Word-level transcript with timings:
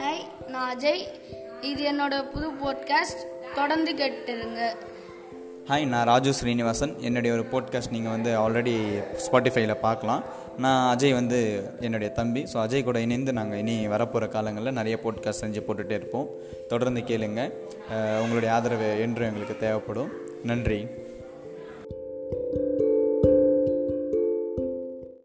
Hi 0.00 0.22
நான் 0.52 0.68
அஜய். 0.72 1.02
இது 1.70 1.80
என்னோட 1.90 2.14
புது 2.32 2.48
போட்காஸ்ட் 2.62 3.22
தொடர்ந்து 3.56 3.90
கேட்டுருங்க. 4.00 4.60
ஹாய் 5.68 5.84
நான் 5.92 6.06
ராஜு 6.10 6.30
ஸ்ரீனிவாசன். 6.38 6.94
என்னுடைய 7.08 7.30
ஒரு 7.36 7.44
போட்காஸ்ட் 7.52 7.94
நீங்கள் 7.96 8.14
வந்து 8.14 8.30
ஆல்ரெடி 8.44 8.74
ஸ்பாட்டிஃபைல 9.24 9.74
பார்க்கலாம். 9.84 10.22
நான் 10.64 10.80
அஜய் 10.92 11.16
வந்து 11.18 11.40
என்னுடைய 11.86 12.10
தம்பி. 12.18 12.42
ஸோ 12.52 12.58
அஜய் 12.64 12.86
கூட 12.88 13.00
இணைந்து 13.06 13.36
நாங்கள் 13.40 13.60
இனி 13.64 13.76
வரப்போகிற 13.94 14.28
காலங்களில் 14.36 14.78
நிறைய 14.80 14.98
போட்காஸ்ட் 15.04 15.44
செஞ்சு 15.44 15.62
போட்டுகிட்டே 15.68 15.98
இருப்போம். 16.00 16.28
தொடர்ந்து 16.72 17.02
கேளுங்க. 17.12 17.42
உங்களுடைய 18.22 18.50
ஆதரவு 18.56 18.90
என்றும் 19.06 19.30
எங்களுக்கு 19.30 19.56
தேவைப்படும். 19.66 20.12
நன்றி. 20.52 20.80